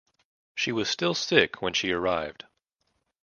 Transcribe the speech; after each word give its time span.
She 0.55 0.71
was 0.71 0.89
still 0.89 1.13
sick 1.13 1.61
when 1.61 1.73
she 1.73 1.91
arrived. 1.91 2.45